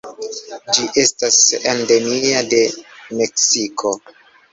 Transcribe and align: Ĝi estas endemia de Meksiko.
Ĝi 0.77 0.85
estas 1.01 1.35
endemia 1.73 2.39
de 2.55 2.63
Meksiko. 3.21 3.93